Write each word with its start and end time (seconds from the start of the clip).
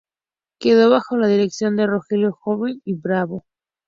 Quedó 0.59 0.89
bajo 0.89 1.15
la 1.15 1.27
dirección 1.27 1.75
de 1.75 1.85
Rogelio 1.85 2.31
Jove 2.31 2.77
y 2.85 2.95
Bravo. 2.95 3.45